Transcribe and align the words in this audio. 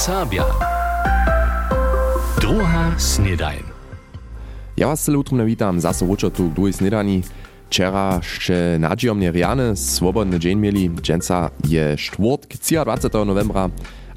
Sablja. 0.00 0.44
Druga 2.40 2.96
snedajn. 2.96 3.68
Ja 4.76 4.88
vas 4.88 5.04
celo 5.04 5.20
utrumno 5.20 5.44
witam, 5.44 5.80
zasobuczo 5.80 6.30
tu 6.30 6.48
drugi 6.48 6.72
snedani. 6.72 7.20
Včeraj 7.68 8.24
še 8.24 8.58
nadžijomne 8.80 9.28
Rijane, 9.28 9.66
svobodne 9.76 10.40
džen 10.40 10.56
imeli, 10.56 10.88
dženca 10.88 11.50
je 11.68 12.00
štvrtk, 12.00 12.56
24. 12.56 13.28
novembra, 13.28 13.68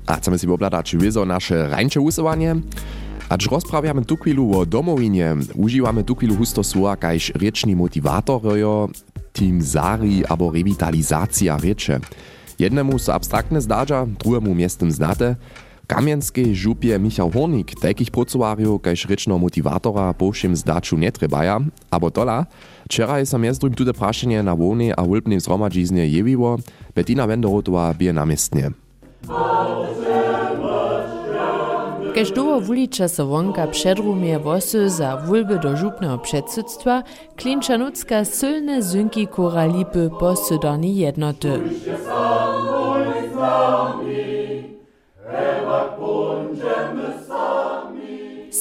a 0.07 0.15
chcemy 0.15 0.39
si 0.39 0.47
obladać 0.47 0.95
wiedzą 0.95 1.27
nasze 1.27 1.67
rańcze 1.67 1.99
usuwanie. 1.99 2.55
Acz 3.29 3.51
rozprawiamy 3.51 4.05
tu 4.05 4.15
chwilu 4.15 4.55
o 4.55 4.65
domowinie, 4.65 5.35
używamy 5.55 6.03
tu 6.03 6.15
chwilu 6.15 6.35
husto 6.35 6.63
słowa 6.63 6.95
kajż 6.95 7.35
rieczni 7.35 7.75
motivatorojo, 7.75 8.89
tim 9.33 9.61
zari 9.61 10.23
albo 10.25 10.51
rewitalizacja 10.51 11.57
riecze. 11.59 11.99
Jednemu 12.59 12.99
se 12.99 13.13
abstraktne 13.13 13.61
zdarza, 13.61 14.05
drugiemu 14.05 14.55
miestem 14.55 14.91
znate, 14.91 15.35
Kamienskiej 15.87 16.55
župie 16.55 16.99
Michał 16.99 17.29
Hornik 17.29 17.75
takich 17.81 18.11
procuariów 18.11 18.81
kaž 18.81 19.05
ryczno 19.05 19.37
motivatora 19.37 20.13
powszym 20.13 20.55
zdaczu 20.55 20.97
nie 20.97 21.11
trebaja, 21.11 21.59
abo 21.91 22.11
tola, 22.11 22.45
wczoraj 22.85 23.25
sam 23.25 23.43
jest 23.43 23.59
drugim 23.59 23.75
tude 23.75 23.93
praszenie 23.93 24.43
na 24.43 24.55
wolnej 24.55 24.93
a 24.97 25.03
wulpnej 25.03 25.39
zromadziznie 25.39 26.07
jewiło, 26.07 26.57
Bettina 26.95 27.27
Wendorotowa 27.27 27.93
bije 27.93 28.13
namiestnie. 28.13 28.71
Každého 32.13 32.61
wuliča 32.61 33.09
sa 33.09 33.25
vonka 33.25 33.65
předrumie 33.67 34.37
vosy 34.37 34.85
za 34.85 35.17
vulby 35.25 35.57
do 35.57 35.73
župného 35.73 36.21
předsudstva, 36.21 37.01
klinčanucka 37.33 38.21
silne 38.21 38.85
zynky 38.85 39.25
kora 39.25 39.65
lipy 39.65 40.13
po 40.13 40.37
jednoty. 40.77 41.53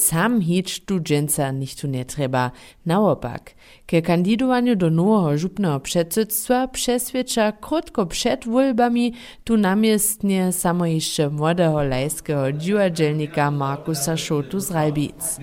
sam 0.03 0.39
hič 0.41 0.79
tuđenca 0.79 1.51
nič 1.51 1.75
tu 1.75 1.87
ne 1.87 2.03
treba. 2.03 2.49
Naopak, 2.85 3.51
ke 3.85 4.01
kandidovanju 4.01 4.75
do 4.75 4.89
nového 4.89 5.37
župného 5.37 5.79
předsedstva 5.79 6.67
přesvědča 6.67 7.51
krotko 7.51 8.05
před 8.05 8.45
volbami 8.45 9.11
tu 9.43 9.55
náměstně 9.55 10.51
samo 10.51 10.85
ještě 10.85 11.29
mladého 11.29 11.79
lajského 11.89 12.51
džuadželníka 12.51 13.49
Markusa 13.49 14.15
Šotu 14.15 14.59
z 14.59 14.71
Rajbíc. 14.71 15.39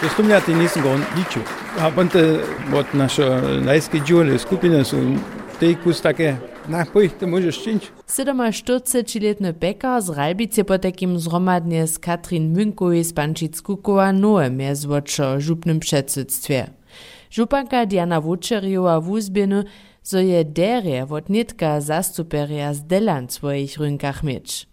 Представляти 0.00 0.50
низко 0.50 0.86
он 0.86 1.00
ничего. 1.16 1.44
А 1.78 1.90
вот 2.70 2.94
наша 2.94 3.40
лайская 3.64 4.00
джуэль, 4.00 4.38
скупина, 4.38 4.84
skupine 5.62 5.74
su 5.74 5.76
te 5.76 5.82
kus 5.82 6.00
takie, 6.00 6.36
na 6.68 6.84
pojď, 6.84 7.12
to 7.12 7.26
můžeš 7.26 7.58
činč. 7.62 7.92
47-letny 8.08 9.52
Becker 9.52 10.02
z 10.02 10.08
Ralbice 10.08 10.64
po 10.64 10.78
takim 10.78 11.18
zhromadnie 11.18 11.86
z 11.86 11.98
Katrin 11.98 12.52
Münkowi 12.52 13.04
z 13.04 13.12
Pančic-Kukowa 13.12 14.12
nowe 14.12 14.50
mezwočo 14.50 15.40
żupnym 15.40 15.80
przedsydstwie. 15.80 16.70
Županka 17.30 17.86
Diana 17.86 18.20
Vučerjova 18.20 19.00
wuzbienu, 19.00 19.64
so 20.02 20.18
je 20.18 20.44
derje 20.44 21.06
wot 21.06 21.28
nitka 21.28 21.80
zastuperia 21.80 22.74
z 22.74 22.82
Delan 22.82 23.28
swoich 23.28 23.78
rynkach 23.78 24.22
mieć. 24.22 24.71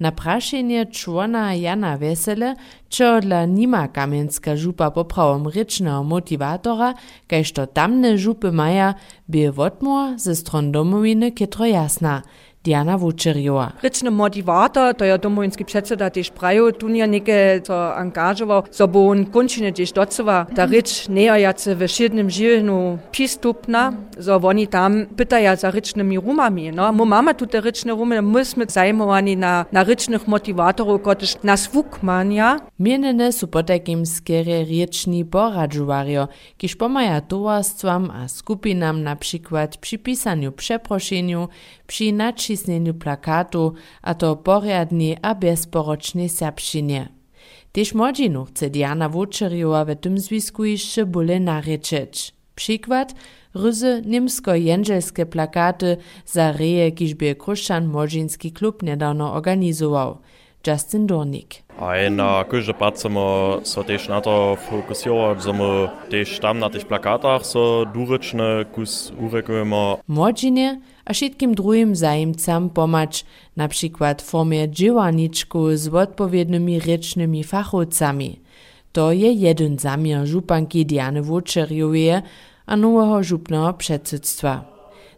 Na 0.00 0.12
praszenie 0.12 0.86
człona 0.86 1.54
Jana 1.54 1.98
Wesele, 1.98 2.54
čo 2.88 3.20
dla 3.20 3.46
nima 3.46 3.88
kamienska 3.88 4.56
župa 4.56 4.90
poprawom 4.90 5.46
rycznego 5.46 6.02
motivatora, 6.02 6.94
kaž 7.26 7.52
to 7.52 7.66
tamne 7.66 8.18
župy 8.18 8.52
maja, 8.52 8.94
by 9.28 9.52
wotmor 9.52 10.18
ze 10.18 10.34
stron 10.34 10.72
jasna– 11.66 12.22
Diana 12.64 12.96
Vučerjova. 12.96 13.70
Rečny 13.82 14.10
motivator, 14.10 14.94
to 14.94 15.04
je 15.04 15.18
domovinski 15.18 15.64
predseda 15.64 16.08
tež 16.10 16.30
prajo, 16.32 16.72
tu 16.72 16.88
nije 16.88 17.06
neke 17.06 17.60
so 17.66 17.76
angažoval, 17.76 18.64
so 18.72 18.86
bo 18.86 19.04
on 19.12 19.26
končine 19.28 19.68
tež 19.72 19.92
docova, 19.92 20.46
ta 20.56 20.64
reč 20.64 21.04
nejajace 21.12 21.74
v 21.76 21.88
širnem 21.88 22.30
življenju 22.32 22.78
pristupna, 23.12 23.92
so 24.16 24.38
oni 24.40 24.64
tam 24.66 25.04
pytaja 25.12 25.56
za 25.60 25.68
rečnimi 25.70 26.16
rumami. 26.16 26.72
No, 26.72 26.88
mo 26.92 27.04
mama 27.04 27.34
tu 27.36 27.46
te 27.46 27.60
rečne 27.60 27.92
rumy, 27.92 28.22
my 28.24 28.44
sme 28.44 28.64
zajmowani 28.64 29.36
na, 29.36 29.68
na 29.68 29.84
rečnych 29.84 30.24
motivatorów, 30.24 31.02
kotryż 31.04 31.44
nas 31.44 31.68
wukmania. 31.68 32.64
Mienene 32.78 33.32
su 33.32 33.46
potakim 33.46 34.06
skere 34.06 34.64
rieczni 34.64 35.24
poradžuwario, 35.24 36.28
kiż 36.56 36.76
pomaja 36.80 37.20
towarstwam 37.20 38.10
a 38.10 38.28
skupinam 38.28 39.02
na 39.02 39.16
przykład 39.16 39.76
przy 39.76 39.98
pisaniu 39.98 40.52
przeproszeniu, 40.52 41.48
przy 41.86 42.04
nacisneniu 42.54 42.94
plakatu, 42.94 43.74
a 44.02 44.14
to 44.14 44.36
poriadnie 44.36 45.18
a 45.22 45.34
bezporočnej 45.34 46.28
serbščinie. 46.28 47.08
Tež 47.72 47.94
młodzinu 47.94 48.44
chce 48.44 48.70
Diana 48.70 49.08
Vučerjova 49.08 49.84
w 49.84 49.96
tym 49.96 50.18
zwisku 50.18 50.64
jeszcze 50.64 51.06
bóle 51.06 51.40
narečeć. 51.40 52.32
Przykład, 52.54 53.14
ryzy 53.54 54.02
niemsko-jędżelskie 54.06 55.26
plakaty 55.26 55.96
za 56.26 56.52
reje, 56.52 56.92
kiż 56.92 57.14
by 57.14 57.34
Kruszczan 57.34 57.92
klub 58.54 58.82
niedawno 58.82 59.34
organizował. 59.34 60.18
Justin 60.66 61.06
Dornik. 61.06 61.62
A 61.78 62.10
na 62.10 62.44
każdy 62.44 62.74
pat 62.74 63.00
smo 63.00 63.58
so 63.62 63.84
też 63.84 64.08
na 64.08 64.20
to 64.20 64.56
fokusować, 64.70 65.42
że 65.42 65.52
my 65.52 65.88
też 66.10 66.38
tam 66.38 66.58
na 66.58 66.70
tych 66.70 66.86
plakatach 66.86 67.46
so 67.46 67.84
duryczne 67.94 68.64
kus 68.72 69.12
urekujemy. 69.20 69.76
Młodzinie 70.08 70.80
a 71.04 71.12
wszystkim 71.12 71.54
drugim 71.54 71.96
zajemcam 71.96 72.70
pomać, 72.70 73.24
na 73.56 73.68
przykład 73.68 74.22
w 74.22 74.24
formie 74.24 74.68
dziełaniczku 74.68 75.76
z 75.76 75.94
odpowiednimi 75.94 76.80
rycznymi 76.80 77.44
fachowcami. 77.44 78.40
To 78.92 79.12
je 79.12 79.32
jeden 79.32 79.78
zamiar 79.78 80.26
żupanki 80.26 80.86
Diany 80.86 81.22
Vučerjowie 81.22 82.22
a 82.66 82.76
nowego 82.76 83.22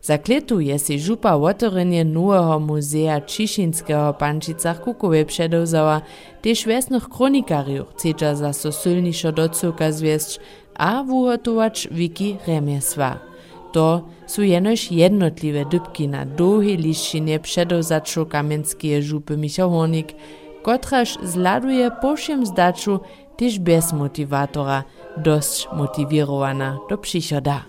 żupnego 0.07 0.23
przedsydstwa. 0.23 0.47
Zakletuje 0.47 0.79
si 0.79 0.99
župa 1.03 1.35
otvorenie 1.35 2.05
nového 2.05 2.61
muzea 2.61 3.21
Čišinského 3.21 4.15
pančicach 4.15 4.81
Kukowie 4.81 5.25
předovzała, 5.25 6.03
tež 6.43 6.67
vesnych 6.67 7.09
kronikarjów 7.09 7.91
chceča 7.91 8.35
za 8.35 8.53
so 8.53 8.71
silnišo 8.71 9.33
docovka 9.33 9.91
zviesť 9.91 10.39
a 10.79 11.03
wuhotować 11.03 11.89
wiki 11.91 12.39
remiesła. 12.47 13.19
To 13.73 14.07
su 14.27 14.43
jenož 14.43 14.91
jednotliwe 14.91 15.65
dybki 15.65 16.09
na 16.09 16.25
dłuhej 16.25 16.77
liščinie 16.77 17.39
předovzaču 17.43 18.27
kamienskie 18.27 19.03
župy 19.03 19.37
Michał 19.37 19.71
Hornik, 19.71 20.15
kotraž 20.63 21.19
zladuje 21.23 21.91
po 22.03 22.15
všem 22.17 22.47
zdaču 22.47 23.01
tež 23.37 23.59
bez 23.59 23.93
motivatora, 23.93 24.85
dosť 25.19 25.73
motivírovaná 25.75 26.79
do 26.89 26.97
przychoda. 26.97 27.67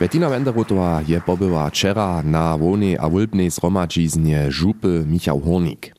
Bettina 0.00 0.30
Wenderotowa 0.30 1.02
je 1.08 1.20
pobyła 1.20 1.70
wczera 1.70 2.22
na 2.22 2.58
wolnej 2.58 2.98
a 2.98 3.08
wulbnej 3.08 3.50
zhromadźiznie 3.50 4.52
żupy 4.52 5.04
Michał 5.06 5.40
Hornik. 5.40 5.94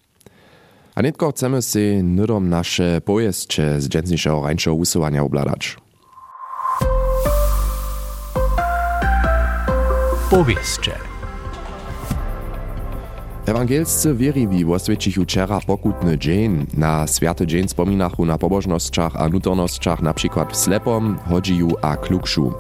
A 0.96 1.02
netko 1.02 1.32
chcemy 1.32 1.62
si 1.62 2.04
nudom 2.04 2.50
nasze 2.50 3.02
pojeszcze 3.02 3.82
z 3.82 3.90
dżęsniejszego 3.90 4.42
rańszego 4.42 4.76
usuwania 4.76 5.24
obladać. 5.24 5.78
Powieszcze. 10.30 11.09
Ewangelscy 13.50 14.16
wierliwi 14.16 14.66
oswiecichu 14.66 15.24
wczera 15.24 15.60
pokutny 15.68 16.18
dzień. 16.18 16.66
Na 16.78 17.08
święty 17.08 17.48
dzień 17.48 17.68
wspominachu 17.68 18.26
na 18.26 18.38
pobożnościach 18.38 19.16
a 19.16 19.30
nutornościach 19.30 20.02
na 20.02 20.14
przykład 20.14 20.54
w 20.54 20.56
Slepom, 20.56 21.18
Hodziju 21.30 21.72
a 21.82 21.98
Klukszu. 21.98 22.54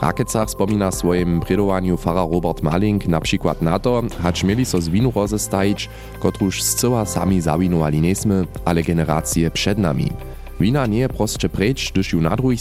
W 0.00 0.02
Rakecach 0.02 0.48
wspomina 0.48 0.90
w 0.90 0.94
swoim 0.94 1.40
predowaniu 1.40 1.96
fara 1.96 2.26
Robert 2.32 2.62
Maling 2.62 3.06
na 3.06 3.20
przykład 3.20 3.62
na 3.62 3.78
to, 3.78 4.02
hacz 4.22 4.44
mieli 4.44 4.64
so 4.64 4.80
z 4.80 4.88
winu 4.88 5.12
rozestajić, 5.14 5.88
kotruż 6.20 6.62
sami 7.04 7.40
zawinowali 7.40 8.00
niesmy, 8.00 8.46
ale 8.64 8.82
generacje 8.82 9.50
przed 9.50 9.78
nami. 9.78 10.12
Wina 10.60 10.86
nie 10.86 10.98
je 10.98 11.08
proste 11.08 11.48
precz, 11.48 11.92
gdyż 11.92 12.12
ju 12.12 12.20
na 12.20 12.36
drugich 12.36 12.60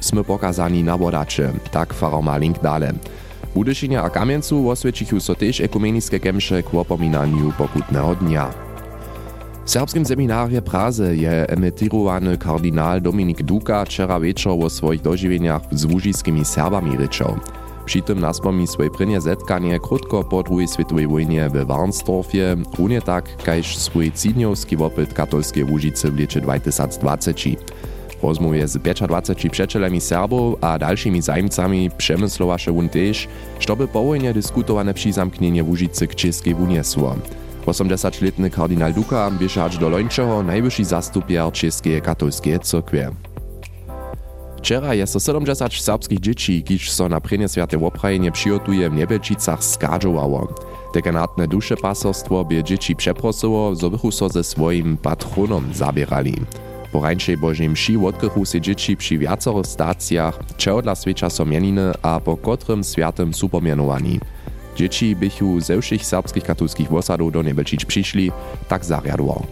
sme 0.00 0.24
pokazani 0.24 0.82
na 0.82 0.96
wodacze, 0.96 1.52
tak 1.70 1.94
fara 1.94 2.20
Maling 2.22 2.62
dale. 2.62 2.92
Udyšenia 3.58 4.06
a 4.06 4.08
Kamieńcu 4.10 4.70
osvědčichu 4.70 5.18
so 5.18 5.34
tež 5.34 5.66
ekumenické 5.66 6.22
kemše 6.22 6.62
k 6.62 6.70
opominaniu 6.70 7.50
pokutného 7.58 8.14
dnia. 8.22 8.54
W 9.66 9.70
serbskim 9.70 10.06
seminarze 10.06 10.62
Praze 10.62 11.18
je 11.18 11.46
emetirowany 11.50 12.38
kardinal 12.38 13.02
Dominik 13.02 13.42
Duka 13.42 13.82
wczera 13.84 14.20
wieczór 14.20 14.54
o 14.62 14.70
swoich 14.70 15.02
dożywieniach 15.02 15.62
z 15.74 15.84
łużyskimi 15.84 16.44
Serbami 16.44 16.96
ryczał. 16.96 17.34
Przy 17.84 18.02
tym 18.02 18.20
naspomni 18.20 18.66
swoje 18.66 18.90
prynje 18.90 19.20
zetkanie 19.20 19.80
krótko 19.80 20.24
po 20.24 20.44
II 20.50 20.68
światowej 20.68 21.06
wojnie 21.06 21.50
w 21.50 21.66
Warnsdorfie, 21.66 22.56
runie 22.78 23.02
tak, 23.02 23.36
kajż 23.42 23.76
swój 23.76 24.12
cidniowski 24.12 24.76
wopyt 24.76 25.14
katolskie 25.14 25.64
Łužice 25.64 26.10
w 26.10 26.16
liczy 26.16 26.40
2020. 26.40 27.32
Rozmówie 28.22 28.68
z 28.68 28.78
25 28.78 29.52
przeczelami 29.52 30.00
Serbów 30.00 30.58
a 30.60 30.78
dalszymi 30.78 31.22
zajmcami 31.22 31.90
przemyslowaše 31.98 32.72
wun 32.72 32.88
też, 32.88 33.28
żeby 33.60 33.88
po 33.88 34.04
wojnie 34.04 34.34
dyskutowane 34.34 34.94
przizamknienie 34.94 35.64
Łužice 35.64 36.06
k 36.06 36.14
Českej 36.14 36.54
wuniesło. 36.54 37.16
80-letny 37.66 38.50
kardinal 38.50 38.92
Duka 38.92 39.30
bieše 39.30 39.64
aż 39.64 39.78
do 39.78 39.88
lończego 39.88 40.42
najwyższy 40.42 40.84
zastupier 40.84 41.52
Českej 41.52 42.02
katolskiej 42.02 42.60
cyrkwie. 42.60 43.10
Wczera 44.58 44.94
jest 44.94 45.12
so 45.12 45.20
70 45.20 45.74
serbskich 45.74 46.20
dzieci, 46.20 46.62
kiż 46.62 46.90
so 46.90 47.08
na 47.08 47.20
prenie 47.20 47.48
świate 47.48 47.78
woprajenie 47.78 48.32
przygotuje 48.32 48.90
w 48.90 48.94
Niebelčicach 48.94 49.64
skadżowało. 49.64 50.54
Dekanatne 50.94 51.48
dusze 51.48 51.76
pasorstwo 51.76 52.44
by 52.44 52.64
dzieci 52.64 52.96
przeprosiło, 52.96 53.72
bychu 53.90 54.10
so 54.12 54.28
ze 54.28 54.44
swoim 54.44 54.96
patronom 54.96 55.64
zabierali. 55.74 56.34
Po 56.92 57.00
rańszej 57.00 57.36
Bożej 57.36 57.68
mši 57.68 57.96
odkrychu 57.96 58.44
se 58.44 58.60
dzieci 58.60 58.96
przy 58.96 59.18
wiacorych 59.18 59.66
stacjach, 59.66 60.38
czego 60.56 60.82
dla 60.82 60.94
świecza 60.94 61.30
so 61.30 61.44
mieniny, 61.44 61.92
a 62.02 62.20
po 62.20 62.36
kotrym 62.36 62.84
światem 62.84 63.34
supermianowani. 63.34 64.20
Dzieci 64.76 65.16
bychu 65.16 65.60
ze 65.60 65.80
všich 65.80 66.06
serbskich 66.06 66.44
katolskich 66.44 66.88
wosadów 66.88 67.32
do 67.32 67.42
Niebelčic 67.42 67.84
przyszli, 67.84 68.32
tak 68.68 68.84
zariadło. 68.84 69.46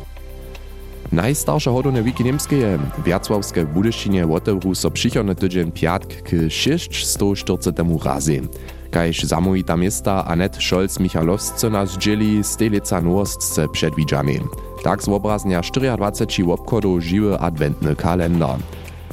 Najstarsze 1.13 1.71
hodone 1.71 2.03
wiki 2.03 2.25
niemskie, 2.25 2.79
Wiercławskie 3.05 3.65
w 3.65 3.69
Budyszczynie 3.69 4.27
otewru 4.27 4.75
so 4.75 4.91
przychodny 4.91 5.35
tydzień 5.35 5.73
piatk 5.73 6.23
k 6.23 6.31
640 6.49 7.71
razy. 8.05 8.43
Kajż 8.97 9.23
zamówita 9.23 9.77
miasta 9.77 10.25
Anet 10.25 10.57
Scholz-Michalowsce 10.57 11.71
nas 11.71 11.99
dzieli 11.99 12.45
z 12.45 12.47
Stelica 12.47 13.01
Nowostce 13.01 13.69
przedwidziany. 13.69 14.41
Tak 14.83 15.03
z 15.03 15.09
obraznia 15.09 15.61
24 15.97 16.53
obchodów 16.53 17.03
żywy 17.03 17.39
adwentny 17.39 17.97
kalendar. 17.97 18.59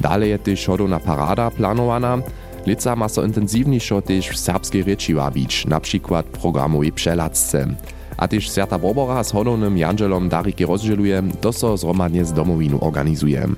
Dalej 0.00 0.30
je 0.30 0.38
też 0.38 0.66
hodona 0.66 1.00
parada 1.00 1.50
planowana, 1.50 2.18
Lica 2.66 2.96
ma 2.96 3.08
so 3.08 3.24
intensywniejszo 3.24 4.02
też 4.02 4.28
w 4.28 4.38
serbskiej 4.38 4.82
reči 4.82 5.14
wabić, 5.14 5.66
na 5.66 5.80
przykład 5.80 6.26
programowej 6.26 6.92
przeladce. 6.92 7.66
A 8.16 8.28
też 8.28 8.50
Świata 8.50 8.78
Barbara 8.78 9.24
z 9.24 9.32
hodownym 9.32 9.78
Jangelom 9.78 10.28
Dariki 10.28 10.66
rozdzieluje, 10.66 11.22
to 11.40 11.52
so 11.52 11.76
zromadnie 11.76 12.24
z 12.24 12.32
domowinu 12.32 12.78
organizuje. 12.80 13.48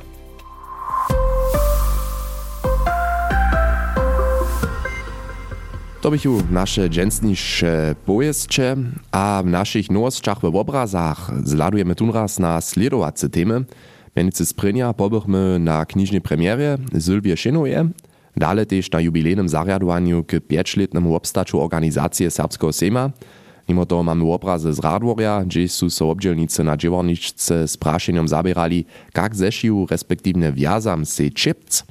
To 6.06 6.10
bychu 6.10 6.42
nasze 6.50 6.88
dżęsnisze 6.88 7.94
pojeszcze, 8.04 8.76
a 9.12 9.42
w 9.44 9.46
naszych 9.46 9.90
nowostkach 9.90 10.40
w 10.40 10.56
obrazach 10.56 11.30
zladujemy 11.44 11.94
tunraz 11.94 12.38
na 12.38 12.60
sledowace 12.60 13.28
temy. 13.28 13.64
Mienicy 14.16 14.46
sprynja 14.46 14.92
pobychmy 14.92 15.58
na 15.58 15.86
knižnej 15.86 16.20
premierze 16.20 16.78
Sylwie 17.00 17.36
Šenoje, 17.36 17.88
Dale 18.36 18.66
też 18.66 18.90
na 18.90 19.00
jubilejnym 19.00 19.48
zariadowaniu 19.48 20.24
k 20.24 20.40
pięćletnemu 20.40 21.14
obstaczu 21.14 21.60
organizacji 21.60 22.30
Serbskiego 22.30 22.72
Sejma. 22.72 23.10
Mimo 23.68 23.86
to 23.86 24.02
mamy 24.02 24.32
obrazy 24.32 24.72
z 24.72 24.78
Radworja, 24.78 25.44
gdzie 25.44 25.68
są 25.68 25.90
so 25.90 26.10
obdzielnicy 26.10 26.64
na 26.64 26.76
dziewarniczce 26.76 27.68
z 27.68 27.76
praszeniem 27.76 28.28
zabierali, 28.28 28.84
jak 29.16 29.36
zesził, 29.36 29.86
respektywnie 29.90 30.52
wiazam 30.52 31.06
se 31.06 31.30
čipc. 31.30 31.84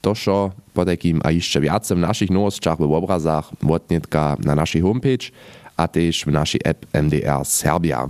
To 0.00 0.14
šo 0.14 0.50
po 0.74 0.84
takim 0.84 1.20
a 1.24 1.30
jeszcze 1.30 1.60
więcej 1.60 1.96
w 1.96 2.00
naszych 2.00 2.30
nowostkach 2.30 2.78
w 2.78 2.82
obrazach 2.82 3.50
wotnietka 3.62 4.36
na 4.44 4.54
naszej 4.54 4.82
homepage, 4.82 5.30
a 5.76 5.88
też 5.88 6.24
w 6.24 6.26
naszej 6.26 6.60
app 6.64 6.86
MDR 6.92 7.44
Serbia. 7.44 8.06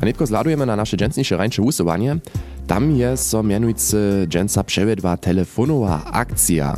A 0.00 0.04
netko 0.04 0.26
zladujemy 0.26 0.66
na 0.66 0.76
nasze 0.76 0.96
dżęsniejsze 0.96 1.36
rańcze 1.36 1.62
usuwanie. 1.62 2.16
Tam 2.66 2.96
je 2.96 3.16
so 3.16 3.42
mianujcy 3.42 4.26
dżęsa 4.28 4.64
przewiedła 4.64 5.16
telefonowa 5.16 6.04
akcja. 6.04 6.76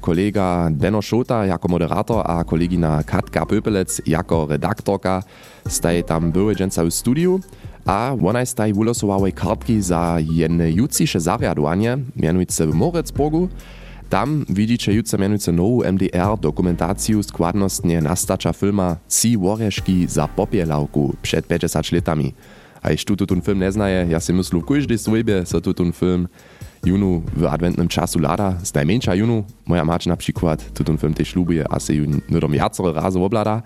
Kolega 0.00 0.68
Benno 0.70 1.02
Szota 1.02 1.46
jako 1.46 1.68
moderator 1.68 2.22
a 2.30 2.44
kolegina 2.44 3.02
Katka 3.02 3.44
Pöpelec 3.46 4.00
jako 4.06 4.46
redaktorka 4.50 5.22
staj 5.68 6.04
tam 6.04 6.32
były 6.32 6.54
dżęsa 6.54 6.84
w 6.84 6.90
studiu, 6.90 7.40
a 7.88 8.16
ona 8.26 8.46
staj 8.46 8.72
wylosowałej 8.72 9.32
kartki 9.32 9.82
za 9.82 10.18
jutrzejsze 10.74 11.20
zariadowanie, 11.20 11.98
mianujcy 12.16 12.66
w 12.66 12.74
Morecburgu. 12.74 13.48
Tam 14.08 14.44
widzicie 14.48 14.92
jutro 14.92 15.18
mianujcy 15.18 15.52
nową 15.52 15.82
MDR 15.82 16.38
dokumentację 16.40 17.22
składnostnie 17.22 18.02
nastacza 18.02 18.52
filma 18.52 18.96
Ci 19.08 19.38
Woreszki 19.38 20.06
za 20.06 20.28
popielałku 20.28 21.14
przed 21.22 21.46
50 21.46 21.92
latami. 21.92 22.34
A 22.82 22.90
jeśli 22.90 23.16
tu 23.16 23.26
ten 23.26 23.40
film 23.40 23.60
nie 23.60 23.72
znaje, 23.72 24.06
ja 24.10 24.20
si 24.20 24.32
myślę, 24.32 24.60
w 24.60 24.64
każdej 24.64 24.98
swojbie 24.98 25.46
so 25.46 25.60
tu 25.60 25.74
ten 25.74 25.92
film 25.92 26.28
junu 26.84 27.22
w 27.36 27.44
adwentnym 27.44 27.88
czasu 27.88 28.18
lada, 28.18 28.54
z 28.62 28.74
najmniejsza 28.74 29.14
junu. 29.14 29.44
Moja 29.66 29.84
mać 29.84 30.06
na 30.06 30.16
przykład 30.16 30.72
tu 30.72 30.84
ten 30.84 30.98
film 30.98 31.14
też 31.14 31.36
lubuje, 31.36 31.64
a 31.70 31.80
se 31.80 31.94
ju 31.94 32.06
nudom 32.28 32.54
jacere 32.54 32.92
razy 32.92 33.18
oblada. 33.18 33.62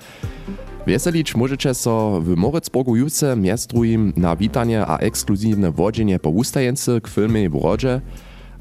Weselić 0.86 1.34
możecie 1.34 1.74
so 1.74 2.20
w 2.20 2.36
Moritzburgu 2.36 2.96
jutce 2.96 3.36
miestrujem 3.36 4.12
na 4.16 4.36
witanie 4.36 4.86
a 4.86 4.98
ekskluzywne 4.98 5.72
wodzenie 5.72 6.18
po 6.18 6.30
ustajence 6.30 7.00
k 7.00 7.08
filmie 7.08 7.50
w 7.50 7.54
Rodze. 7.54 8.00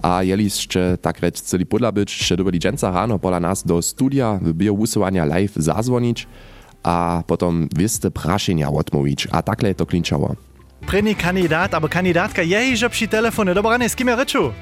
A 0.03 0.23
jeliście 0.23 0.97
tak 1.01 1.19
reć 1.19 1.41
celi 1.41 1.65
podla 1.65 1.91
być, 1.91 2.17
że 2.17 2.37
dobili 2.37 2.59
dżęca 2.59 2.91
rano 2.91 3.19
pola 3.19 3.39
nas 3.39 3.63
do 3.63 3.81
studia 3.81 4.39
w 4.41 4.53
biołusowania 4.53 5.25
live 5.25 5.55
zazwonić, 5.55 6.27
a 6.83 7.23
potom 7.27 7.69
wiste 7.75 8.11
praszenia 8.11 8.69
odmówić, 8.69 9.27
a 9.31 9.41
takle 9.41 9.75
to 9.75 9.85
klinčało. 9.85 10.35
První 10.87 11.15
kandidát, 11.15 11.73
alebo 11.73 11.89
kandidátka 11.89 12.41
je 12.41 12.65
již 12.65 12.83
při 12.89 13.07
telefonu. 13.07 13.53
Dobrá, 13.53 13.77
s 13.89 13.95
kým 13.95 14.07
je 14.07 14.15
reču? 14.15 14.53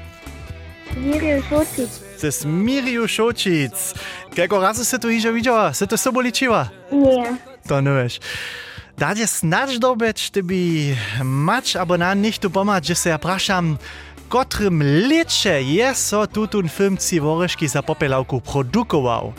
Miriam 0.96 1.42
Šočić. 1.42 1.90
Se 2.16 2.48
Miriu 2.48 3.06
Šočic. 3.06 3.94
Koliko 4.36 4.60
razy 4.60 4.84
se 4.84 4.98
tu 4.98 5.08
již 5.08 5.26
viděla? 5.26 5.72
Se 5.72 5.86
to 5.86 6.20
ličiła? 6.20 6.68
Nie. 6.92 7.49
To 7.68 7.80
nevieš. 7.80 8.20
Dáte 9.00 9.24
snaž 9.26 9.80
dobeč, 9.80 10.28
ty 10.28 10.44
by 10.44 10.92
mač 11.24 11.72
abo 11.72 11.96
na 11.96 12.12
nichtu 12.12 12.52
pomať, 12.52 12.92
že 12.92 12.96
sa 13.00 13.16
ja 13.16 13.18
prašam, 13.18 13.80
kotrym 14.28 14.84
lieče 14.84 15.56
je 15.64 15.88
so 15.96 16.28
tutun 16.28 16.68
film 16.68 17.00
vorešky 17.00 17.64
za 17.64 17.80
popelavku 17.80 18.44
produkoval. 18.44 19.32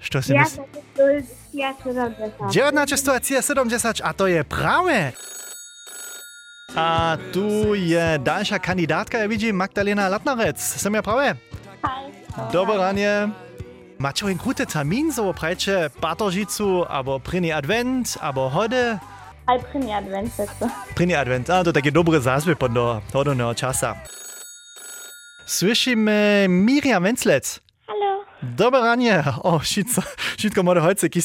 Што 0.00 0.22
си 0.22 0.32
мислиш? 0.32 1.37
170. 1.52 2.52
1970, 2.52 4.00
a 4.04 4.10
to 4.12 4.26
je 4.26 4.44
prawe. 4.44 5.12
A 6.76 7.16
tu 7.32 7.72
je 7.72 8.20
dalšia 8.20 8.60
kandydatka, 8.60 9.18
ja 9.18 9.26
vidím, 9.26 9.56
Magdalena 9.56 10.08
Latnarec. 10.12 10.60
Som 10.60 10.92
ja 10.92 11.00
pravé? 11.00 11.40
Hej. 11.80 12.12
Macie 13.98 14.30
einen 14.30 14.38
guten 14.38 14.66
Termin, 14.66 15.10
so 15.10 15.32
prajče 15.34 15.90
Batožicu, 15.98 16.86
abo 16.86 17.18
Prini 17.18 17.50
Advent, 17.50 18.14
abo 18.22 18.46
Hode? 18.46 18.94
Aj 19.42 19.58
Prini 19.58 19.90
Advent, 19.90 20.30
sečo. 20.30 20.70
Prini 20.94 21.18
Advent, 21.18 21.50
a 21.50 21.66
to 21.66 21.74
takie 21.74 21.90
dobre 21.90 22.22
zazwy 22.22 22.54
pod 22.54 22.70
do 22.70 23.02
hodného 23.10 23.58
časa. 23.58 23.98
Słyszymy 25.50 26.46
Miriam 26.46 27.02
Wenzlec. 27.02 27.58
Hallo. 27.90 28.27
Dobre 28.42 28.80
ranie. 28.80 29.24
O, 29.42 29.58
wszystko, 29.58 30.02
wszystko 30.38 30.62
może 30.62 30.80
chodź, 30.80 31.02
jakieś 31.02 31.24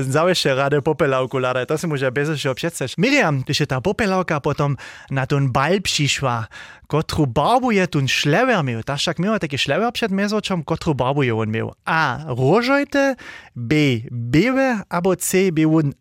zawieszcze 0.00 0.54
rady 0.54 0.82
popelałku 0.82 1.38
lada. 1.38 1.66
To 1.66 1.78
się 1.78 1.86
może 1.86 2.12
bez 2.12 2.40
się 2.40 2.54
przedstawić. 2.54 2.94
Miriam, 2.98 3.40
když 3.40 3.60
je 3.60 3.66
ta 3.66 3.80
popelałka 3.80 4.40
potom 4.40 4.76
na 5.10 5.26
ten 5.26 5.52
bal 5.52 5.82
przyszła, 5.82 6.46
kotru 6.86 7.26
barbu 7.26 7.70
je 7.70 7.88
ten 7.88 8.08
szlewer 8.08 8.64
miał. 8.64 8.82
Tak 8.82 9.06
jak 9.06 9.18
miał 9.18 9.38
taki 9.38 9.58
szlewer 9.58 9.92
przed 9.92 10.12
mezoczom, 10.12 10.64
kotru 10.64 10.94
barbu 10.94 11.22
je 11.22 11.36
on 11.36 11.50
miał. 11.50 11.72
A, 11.84 12.18
różojte, 12.26 13.16
B, 13.56 13.74
białe, 14.12 14.82
albo 14.88 15.16
C, 15.16 15.52
był 15.52 15.76
on. 15.76 15.92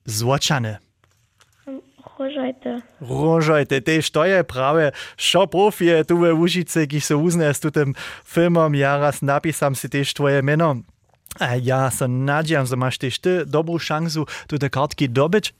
Różojte. 2.19 2.81
Różojte, 3.01 3.81
tež 3.81 4.11
to 4.11 4.25
je 4.25 4.43
prawe, 4.43 4.91
šo 5.17 5.47
profie 5.47 6.05
tu 6.05 6.17
we 6.17 6.33
Łužice, 6.33 6.87
ki 6.87 7.01
se 7.01 7.15
uzne 7.15 7.53
s 7.53 7.59
tutem 7.59 7.93
filmom, 8.25 8.73
ja 8.75 8.97
raz 8.97 9.21
napisam 9.21 9.75
si 9.75 9.89
tež 9.89 10.13
tvoje 10.13 10.41
meno. 10.41 10.81
A 11.39 11.55
ja 11.61 11.91
se 11.91 12.07
nadjam, 12.07 12.65
że 12.65 12.75
masz 12.75 12.97
tež 12.97 13.19
ty 13.19 13.45
dobrú 13.45 13.77
šansu 13.77 14.25
tu 14.49 14.57
te 14.57 14.69
kartki 14.69 15.09
dobyć. 15.09 15.53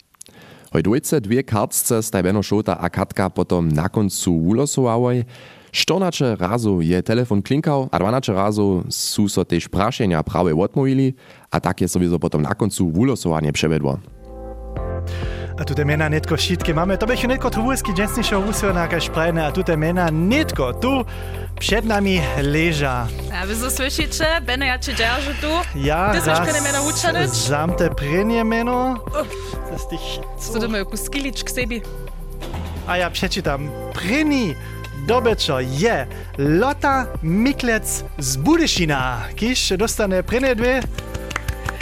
Hoj 0.73 0.83
dwójce 0.83 1.21
dwie 1.21 1.43
kartce 1.43 2.03
staj 2.03 2.23
Benno 2.23 2.43
Szota 2.43 2.75
a 2.75 2.89
Katka 2.89 3.29
potom 3.29 3.69
na 3.69 3.89
koncu 3.89 4.33
ulosowałej. 4.33 5.25
14 5.71 6.35
razu 6.39 6.81
je 6.81 7.03
telefon 7.03 7.41
klinkał, 7.41 7.89
a 7.91 7.99
12 7.99 8.33
razu 8.33 8.83
su 8.89 9.29
so 9.29 9.45
też 9.45 9.69
praszenia 9.69 10.23
prawe 10.23 10.55
odmówili, 10.55 11.13
a 11.51 11.59
tak 11.59 11.81
je 11.81 11.87
sowieso 11.87 12.19
potom 12.19 12.41
na 12.41 12.55
końcu 12.55 12.91
wulosowanie 12.91 13.53
przewiedło. 13.53 14.16
a 15.59 15.63
tudi 15.65 15.85
mena 15.85 16.09
netko 16.09 16.37
šitke 16.37 16.73
mamy. 16.73 16.97
To 16.97 17.05
by 17.05 17.17
się 17.17 17.27
netko 17.27 17.49
trwulski 17.49 17.93
dżensniejsze 17.93 18.39
usio 18.39 18.73
na 18.73 18.81
jakaś 18.81 19.09
prajne, 19.09 19.45
a 19.45 19.51
tutaj 19.51 19.77
mena 19.77 20.11
netko 20.11 20.73
tu 20.73 21.05
przed 21.59 21.85
nami 21.85 22.21
leża. 22.41 23.07
A 23.41 23.45
wy 23.45 23.55
zasłyszycie, 23.55 24.25
będę 24.41 24.65
ja 24.65 24.79
cię 24.79 24.95
dzierżę 24.95 25.33
tu. 25.41 25.47
Ja 25.75 26.13
Ty 26.13 26.29
raz 26.29 27.47
zamte 27.47 27.89
prynie 27.89 28.43
meno. 28.43 28.95
Z 29.77 29.87
tych... 29.89 29.99
Co 30.39 30.59
to 30.59 30.67
mają, 30.67 30.85
kuskilić 30.85 31.43
k 31.43 31.51
sobie? 31.51 31.81
A 32.87 32.97
ja 32.97 33.09
przeczytam. 33.09 33.69
Pryni 33.93 34.55
dobečo 35.07 35.59
je 35.59 36.07
Lota 36.37 37.05
Miklec 37.23 38.03
z 38.19 38.37
Budešina, 38.37 39.17
kiž 39.35 39.73
dostane 39.77 40.23
prenedve. 40.23 40.81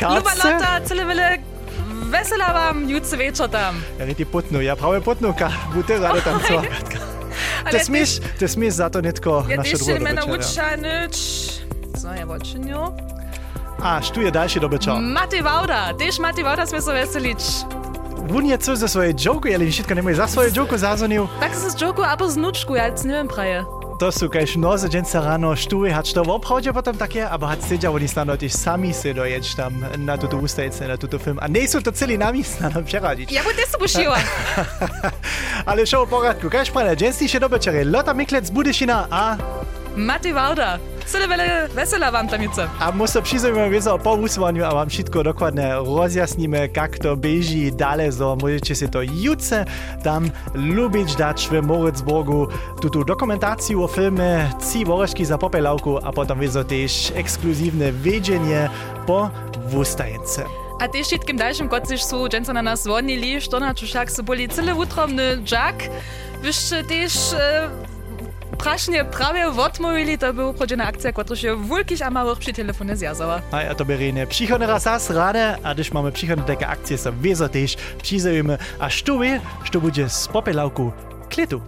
Ljuba 0.01 0.33
Lota, 0.35 0.81
cele 0.85 1.05
vele 1.05 1.37
Vesela 2.11 2.53
vam, 2.53 2.89
jut 2.89 3.05
srečo 3.05 3.47
tam. 3.47 3.83
Ja, 3.99 4.05
niti 4.05 4.25
potno, 4.25 4.61
ja, 4.61 4.75
prav 4.75 4.93
je 4.93 5.01
potnuka, 5.01 5.51
budite 5.73 5.99
rado 5.99 6.21
tam 6.21 6.39
cvakatka. 6.47 6.97
Te 7.71 7.79
smeš, 7.79 8.09
te 8.39 8.47
smeš 8.47 8.73
zato 8.73 9.01
netko 9.01 9.45
ja, 9.49 9.57
naše 9.57 9.77
drugo 9.77 9.91
dobečanje. 9.91 10.13
Ja, 10.13 10.37
ti 10.37 10.53
še 10.53 10.59
me 10.59 10.83
nauča 10.83 11.01
nič, 11.03 11.17
znaje 11.97 12.25
vočenjo. 12.25 12.93
A, 13.81 14.01
štuje 14.01 14.31
daljši 14.31 14.59
dobečal. 14.59 15.01
Mati 15.01 15.41
Vauda, 15.41 15.91
tež 15.99 16.19
Mati 16.19 16.43
Vauda 16.43 16.65
sme 16.65 16.81
so 16.81 16.93
veselič. 16.95 17.65
Vun 18.29 18.45
je 18.45 18.57
cel 18.57 18.75
za 18.75 18.87
svoje 18.87 19.13
joke, 19.17 19.51
ali 19.55 19.65
nišitka 19.65 19.95
nemoj 19.95 20.13
za 20.13 20.27
svoje 20.27 20.51
joke 20.55 20.77
zazonil. 20.77 21.27
Tak 21.39 21.53
se 21.55 21.69
z 21.69 21.81
joke, 21.81 22.01
abo 22.05 22.29
z 22.29 22.37
nučku, 22.37 22.75
ja, 22.75 22.89
ne 23.03 23.13
vem 23.13 23.27
praje. 23.27 23.65
To 23.95 24.11
sú 24.11 24.27
kaž 24.27 24.59
noze 24.59 24.91
dženca 24.91 25.23
ráno 25.23 25.55
štuje, 25.55 25.87
hač 25.87 26.11
to 26.11 26.19
obchode 26.27 26.67
potom 26.75 26.91
také, 26.99 27.23
abo 27.23 27.47
hač 27.47 27.63
sedia, 27.63 27.87
oni 27.87 28.03
snadno 28.11 28.35
tiež 28.35 28.51
sami 28.51 28.91
si 28.91 29.15
dojeď 29.15 29.55
tam 29.55 29.71
na 30.03 30.19
túto 30.19 30.35
ústajce, 30.35 30.83
na 30.83 30.99
túto 30.99 31.15
film. 31.15 31.39
A 31.39 31.47
nie 31.47 31.63
sú 31.63 31.79
to 31.79 31.95
celý 31.95 32.19
nami 32.19 32.43
snadno 32.43 32.83
přeradiť. 32.83 33.31
Ja 33.31 33.39
bym 33.39 33.55
też 33.55 33.71
buszyła. 33.79 34.19
Ale 35.71 35.87
v 35.87 36.11
poradku, 36.11 36.51
kaž 36.51 36.75
prane, 36.75 36.91
dženstejšie 36.91 37.39
dobečere, 37.39 37.87
Lotta 37.87 38.11
Miklec 38.11 38.47
z 38.47 38.51
Budyšina 38.51 39.07
a, 39.07 39.39
Matej 39.95 40.35
Wauda, 40.35 40.75
cyle 41.05 41.27
wyle 41.27 41.67
wesela 41.73 42.11
wam 42.11 42.27
tam 42.27 42.41
jutro. 42.41 42.63
a 42.79 42.91
musím 42.91 43.21
přizujeme 43.21 43.69
vizo 43.69 43.97
po 43.97 44.15
úsvaniu 44.15 44.65
a 44.65 44.73
vám 44.73 44.89
všetko 44.89 45.23
dokładne 45.23 45.75
rozjasníme, 45.85 46.69
jak 46.75 46.99
to 46.99 47.15
beží 47.15 47.71
dále, 47.71 48.11
so 48.11 48.35
môžete 48.35 48.75
si 48.75 48.87
to 48.87 49.01
jutce 49.01 49.65
tam 50.03 50.31
lubiť 50.55 51.15
dať 51.17 51.37
v 51.51 51.61
Moritzburgu 51.61 52.47
túto 52.81 53.03
dokumentáciu 53.03 53.83
o 53.83 53.87
filme 53.87 54.49
Ci 54.59 54.85
vorešky 54.85 55.25
za 55.25 55.37
popelavku 55.37 55.97
a 56.01 56.09
potom 56.11 56.39
vizo 56.39 56.63
tiež 56.63 57.13
exkluzívne 57.15 57.91
vedenie 57.91 58.69
po 59.05 59.29
Wustajence. 59.69 60.45
A 60.79 60.87
też 60.87 61.07
wszystkim 61.07 61.37
dalszym 61.37 61.69
kocisz 61.69 62.03
są 62.03 62.27
dżęca 62.29 62.53
na 62.53 62.61
nas 62.61 62.83
dzwonili, 62.83 63.41
što 63.41 63.59
na 63.59 63.73
czuszak 63.73 64.11
so 64.11 64.23
boli 64.23 64.49
cyle 64.49 64.75
utromny 64.75 65.41
Jack. 65.51 65.89
Wyście 66.41 66.83
też 66.83 67.33
e, 67.33 67.94
prasznie 68.57 69.05
prawie 69.05 69.47
odmówili, 69.47 70.17
to 70.17 70.33
była 70.33 70.53
prodzena 70.53 70.85
akcja, 70.85 71.11
która 71.11 71.35
się 71.35 71.63
wielkich 71.69 72.01
a 72.01 72.09
małych 72.09 72.39
przy 72.39 72.53
telefonie 72.53 72.95
zjazała. 72.95 73.41
A 73.51 73.61
ja 73.61 73.75
to 73.75 73.85
berine 73.85 74.27
przychodne 74.27 74.67
raz 74.67 74.85
raz 74.85 75.09
rade, 75.09 75.57
a 75.63 75.73
když 75.73 75.91
máme 75.91 76.11
przychodne 76.11 76.43
takie 76.43 76.67
akcie, 76.67 76.97
so 76.97 77.11
vizo 77.11 77.49
tiež 77.49 77.77
přizujeme 78.03 78.57
a 78.79 78.87
vie, 79.19 79.41
što 79.63 79.81
bude 79.81 80.09
z 80.09 80.27
popelavku 80.27 80.91
klitu. 81.29 81.61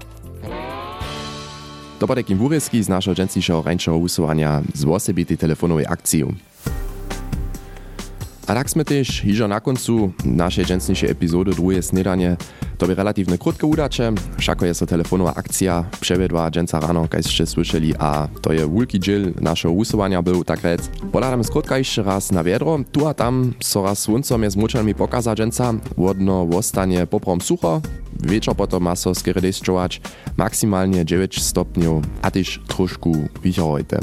To 1.99 2.07
bude 2.07 2.21
takim 2.23 2.37
wurysky 2.37 2.83
z 2.83 2.89
naszego 2.89 3.15
dżęstniejszego 3.15 3.61
rańszego 3.61 3.97
usuwania 3.97 4.61
z 4.73 4.85
osobitej 4.85 5.37
telefonowej 5.37 5.85
akcji. 5.89 6.25
A 8.47 8.55
tak 8.55 8.71
sme 8.71 8.87
też 8.87 9.27
hižo 9.27 9.47
na 9.47 9.59
koncu 9.59 10.11
naszej 10.25 10.65
dżęstniejszej 10.65 11.11
epizody 11.11 11.51
drugie 11.51 11.83
snedanie. 11.83 12.37
To 12.77 12.87
by 12.87 12.95
relatywne 12.95 13.37
krótkie 13.37 13.67
udacze, 13.67 14.13
všako 14.37 14.65
je 14.65 14.73
so 14.73 14.85
telefonowa 14.85 15.35
akcja 15.35 15.83
przewiedła 15.99 16.51
dżęca 16.51 16.79
rano, 16.79 17.07
kaj 17.07 17.23
ste 17.23 17.45
słyszeli, 17.45 17.93
a 17.99 18.27
to 18.41 18.53
je 18.53 18.69
wielki 18.69 18.99
dziel 18.99 19.33
naszego 19.41 19.73
usuwania 19.73 20.21
był, 20.21 20.43
tak 20.43 20.63
rec. 20.63 20.89
Poladamy 21.11 21.43
skrótka 21.43 21.77
jeszcze 21.77 22.03
raz 22.03 22.31
na 22.31 22.43
wiadro, 22.43 22.79
tu 22.91 23.07
a 23.07 23.13
tam 23.13 23.53
so 23.59 23.83
raz 23.83 23.99
słońcom 23.99 24.43
je 24.43 24.51
z 24.51 24.55
muczami 24.55 24.95
pokaza 24.95 25.35
dżęca, 25.35 25.73
wodno 25.97 26.45
wostanie 26.45 27.07
poprom 27.07 27.41
sucho, 27.41 27.81
wieczor 28.23 28.55
potom 28.55 28.83
ma 28.83 28.95
so 28.95 29.15
skeredesčować 29.15 30.01
maksymalnie 30.37 31.05
9 31.05 31.43
stopniów, 31.43 32.03
a 32.21 32.31
też 32.31 32.59
troszkę 32.67 33.11
wichorojte. 33.43 33.99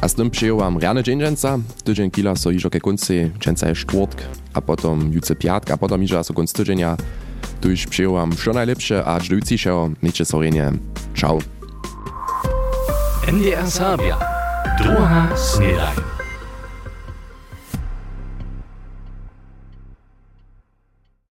A 0.00 0.08
z 0.08 0.14
tym 0.14 0.30
przyjął 0.30 0.58
wam 0.58 0.78
rany 0.78 1.02
dzień 1.02 1.20
dżęca, 1.20 1.58
tydzień 1.84 2.10
kila 2.10 2.36
so 2.36 2.50
iżo 2.50 2.70
ke 2.70 2.80
końcy, 2.80 3.30
dżęca 3.38 3.68
je 3.68 3.74
czwartk, 3.74 4.22
a 4.54 4.60
potom 4.60 5.12
juce 5.12 5.36
piatk, 5.36 5.70
a 5.70 5.76
potom 5.76 6.02
iżo 6.02 6.24
so 6.24 6.34
konc 6.34 6.52
tydzienia. 6.52 6.96
Tu 7.60 7.70
już 7.70 7.86
przyjął 7.86 8.12
wam 8.12 8.32
wszystko 8.32 8.52
najlepsze, 8.52 9.04
a 9.04 9.20
dżdujciszego, 9.20 9.90
miejcie 10.02 10.24
sorenie. 10.24 10.72
Ciao. 11.14 11.38
NDR 13.28 13.70
Sabia. 13.70 14.18
Druga 14.78 15.28
snedajn. 15.36 16.19